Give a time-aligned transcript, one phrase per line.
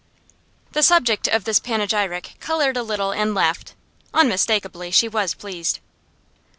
[0.71, 3.75] The subject of this panegyric coloured a little and laughed.
[4.15, 5.77] Unmistakably she was pleased.